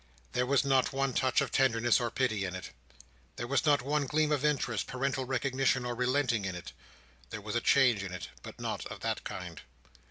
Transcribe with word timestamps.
There 0.31 0.47
was 0.47 0.65
not 0.65 0.91
one 0.91 1.13
touch 1.13 1.41
of 1.41 1.51
tenderness 1.51 1.99
or 1.99 2.09
pity 2.09 2.43
in 2.43 2.55
it. 2.55 2.71
There 3.35 3.45
was 3.45 3.67
not 3.67 3.83
one 3.83 4.07
gleam 4.07 4.31
of 4.31 4.43
interest, 4.43 4.87
parental 4.87 5.25
recognition, 5.25 5.85
or 5.85 5.93
relenting 5.93 6.43
in 6.43 6.55
it. 6.55 6.71
There 7.29 7.39
was 7.39 7.55
a 7.55 7.61
change 7.61 8.01
in 8.03 8.11
it, 8.11 8.29
but 8.41 8.59
not 8.59 8.83
of 8.87 9.01
that 9.01 9.23
kind. 9.23 9.61